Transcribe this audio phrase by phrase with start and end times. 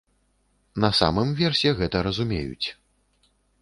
[0.85, 2.67] На самым версе гэта разумеюць.